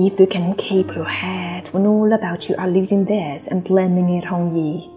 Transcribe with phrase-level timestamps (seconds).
[0.00, 4.10] If you can keep your head when all about you are losing theirs and blaming
[4.10, 4.88] it on ye.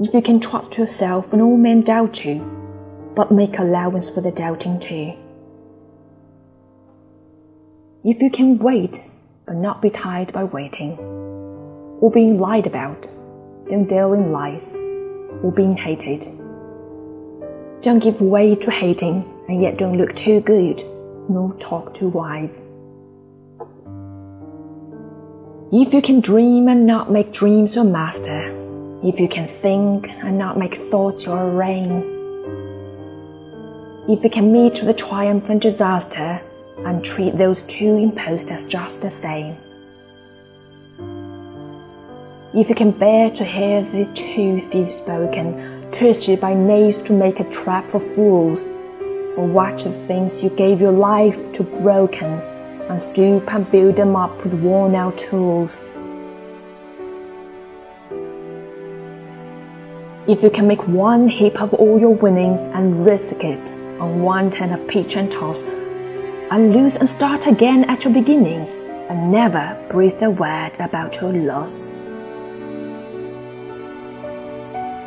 [0.00, 2.40] If you can trust yourself when all men doubt you,
[3.14, 5.12] but make allowance for the doubting too.
[8.04, 9.02] If you can wait
[9.44, 10.96] but not be tired by waiting,
[12.00, 13.06] or being lied about,
[13.68, 14.72] don't deal in lies,
[15.42, 16.22] or being hated.
[17.82, 20.82] Don't give way to hating, and yet don't look too good,
[21.28, 22.62] nor talk too wise.
[25.72, 28.54] If you can dream and not make dreams your master,
[29.02, 32.04] if you can think and not make thoughts oh, your reign,
[34.06, 36.40] if you can meet the triumph and disaster
[36.84, 39.56] and treat those two imposed as just the same,
[42.52, 47.40] if you can bear to hear the truth you've spoken, twisted by knaves to make
[47.40, 48.68] a trap for fools,
[49.38, 52.53] or watch the things you gave your life to broken
[52.88, 55.88] and stoop and build them up with worn out tools.
[60.26, 64.50] If you can make one heap of all your winnings and risk it on one
[64.50, 65.62] ten of pitch and toss,
[66.50, 68.76] and lose and start again at your beginnings,
[69.08, 71.94] and never breathe a word about your loss.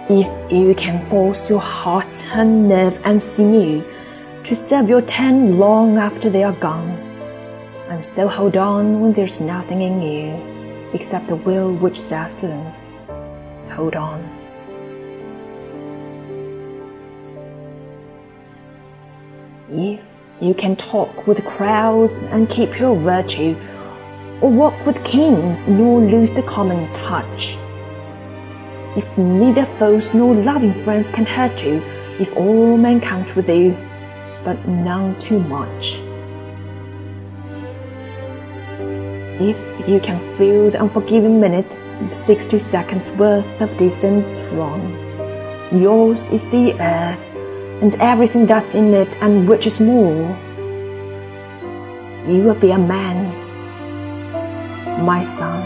[0.09, 3.83] If you can force your heart and nerve and sinew
[4.43, 7.06] to serve your ten long after they are gone,
[7.89, 12.47] and so hold on when there's nothing in you except the will which says to
[12.47, 12.73] them,
[13.71, 14.19] hold on.
[19.69, 19.99] If
[20.41, 23.55] you can talk with crowds and keep your virtue,
[24.41, 27.57] or walk with kings nor lose the common touch.
[28.95, 31.81] If neither foes nor loving friends can hurt you,
[32.19, 33.75] if all men count with you,
[34.43, 35.99] but none too much.
[39.40, 39.56] If
[39.88, 44.92] you can fill the unforgiving minute with sixty seconds worth of distance wrong,
[45.72, 47.18] yours is the earth
[47.80, 50.36] and everything that's in it and which is more.
[52.28, 53.32] You will be a man,
[55.04, 55.62] my son.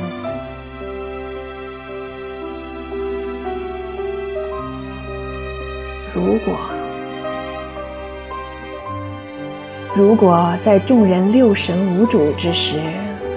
[6.15, 6.57] 如果，
[9.95, 12.81] 如果在众人六神无主之时，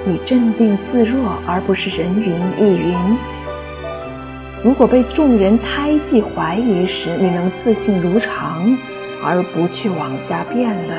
[0.07, 3.17] 你镇定自若而不是人云亦云；
[4.63, 8.77] 如果被众人猜忌怀疑时，你能自信如常
[9.25, 10.99] 而不去妄加辩论；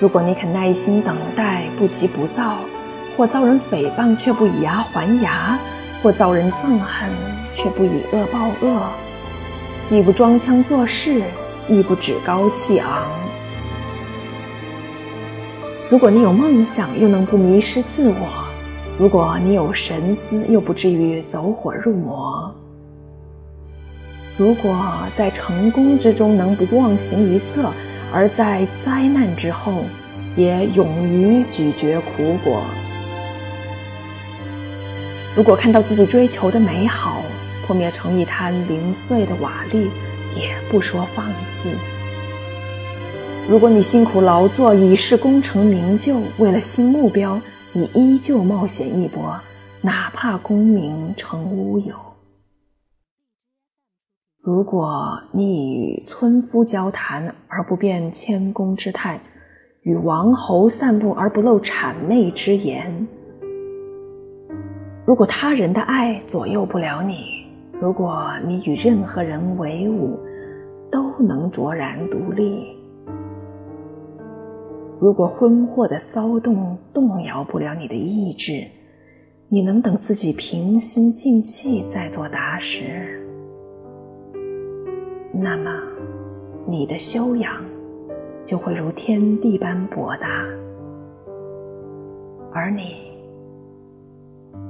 [0.00, 2.56] 如果你肯耐心等待，不急不躁，
[3.16, 5.56] 或遭人诽谤却不以牙还牙，
[6.02, 7.08] 或遭人憎恨
[7.54, 8.82] 却不以恶报恶。
[9.84, 11.22] 既不装腔作势，
[11.68, 13.23] 亦不趾高气昂。
[15.90, 18.16] 如果你有梦想，又能不迷失自我；
[18.98, 22.50] 如果你有神思，又不至于走火入魔；
[24.38, 24.74] 如果
[25.14, 27.70] 在成功之中能不忘形于色，
[28.12, 29.84] 而在灾难之后
[30.36, 32.62] 也勇于咀嚼苦果；
[35.36, 37.22] 如果看到自己追求的美好，
[37.66, 39.86] 破灭成一滩零碎的瓦砾，
[40.34, 41.68] 也不说放弃。
[43.46, 47.38] 如果你辛苦劳作，以示功成名就，为了新目标，
[47.74, 49.38] 你依旧冒险一搏，
[49.82, 51.94] 哪怕功名成乌有。
[54.42, 59.20] 如果你与村夫交谈而不变谦恭之态，
[59.82, 63.06] 与王侯散步而不露谄媚之言，
[65.04, 67.44] 如果他人的爱左右不了你。
[67.78, 70.18] 如果你与任何人为伍，
[70.90, 72.64] 都能卓然独立；
[75.04, 78.66] 如果婚祸的骚动动摇不了你的意志，
[79.50, 83.22] 你能等自己平心静气再做答时，
[85.30, 85.78] 那么
[86.66, 87.62] 你的修养
[88.46, 90.42] 就会如天地般博大，
[92.50, 93.12] 而你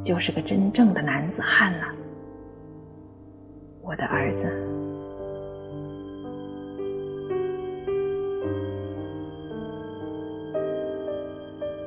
[0.02, 1.86] 就是个真正的男子汉了。
[3.82, 4.52] 我的儿子，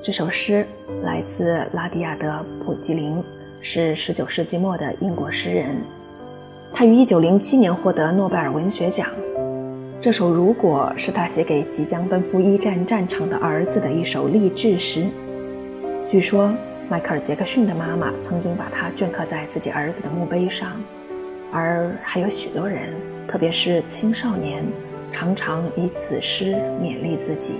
[0.08, 0.66] 这首诗
[1.04, 2.30] 来自拉迪亚德·
[2.64, 3.22] 普吉林，
[3.60, 5.66] 是19世纪末的英国诗人。
[6.74, 9.10] 他于1907年获得诺贝尔文学奖。
[10.00, 15.06] 这首《如果》是他写给即将奔赴一战战场的儿子的一首励志诗。
[16.10, 16.54] 据说，
[16.88, 20.82] 迈克尔·杰克逊的妈妈曾经把它镌刻在自己儿子的墓碑上。
[21.52, 22.94] 而还有许多人，
[23.28, 24.64] 特别是青少年，
[25.12, 27.56] 常常以此诗勉励自己。